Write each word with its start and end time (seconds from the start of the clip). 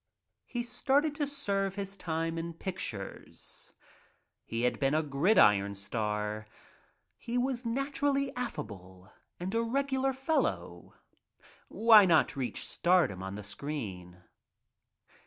He 0.47 0.63
started 0.63 1.13
to 1.13 1.27
serve 1.27 1.75
his 1.75 1.95
time 1.95 2.39
In 2.39 2.53
pictures. 2.55 3.75
He 4.43 4.63
had 4.63 4.81
a 4.83 5.03
gridiron 5.03 5.75
star. 5.75 6.47
He 7.19 7.37
was 7.37 7.67
naturally 7.67 8.35
affable 8.35 9.13
and 9.39 9.53
a 9.53 9.61
regular 9.61 10.11
fellow. 10.11 10.95
Why 11.67 12.05
not 12.05 12.35
reach 12.35 12.65
stardom 12.67 13.21
on 13.21 13.35
the 13.35 13.43
screen? 13.43 14.23